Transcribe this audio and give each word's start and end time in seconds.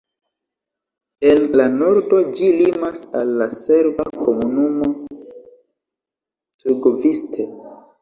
En 1.31 1.45
la 1.61 1.67
nordo 1.73 2.23
ĝi 2.39 2.49
limas 2.63 3.05
al 3.21 3.31
la 3.43 3.49
serba 3.61 4.09
komunumo 4.25 4.93
Trgoviste. 5.15 7.51